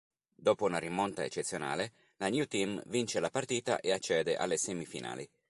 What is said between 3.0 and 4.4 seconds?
la partita e accede